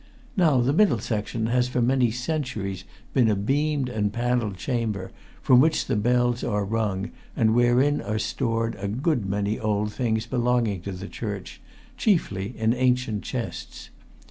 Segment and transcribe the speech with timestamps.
[0.35, 5.11] Now the middle section has for many centuries been a beamed and panelled chamber,
[5.43, 10.25] from which the bells are rung, and wherein are stored a good many old things
[10.25, 11.61] belonging to the church
[11.97, 13.91] chiefly in ancient chests.